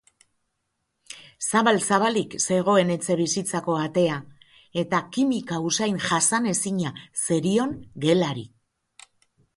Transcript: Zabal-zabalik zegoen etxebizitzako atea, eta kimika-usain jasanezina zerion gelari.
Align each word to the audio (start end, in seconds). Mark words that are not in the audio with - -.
Zabal-zabalik 1.49 2.33
zegoen 2.45 2.89
etxebizitzako 2.95 3.77
atea, 3.81 4.17
eta 4.85 5.03
kimika-usain 5.19 6.01
jasanezina 6.09 6.97
zerion 7.27 7.77
gelari. 8.07 8.49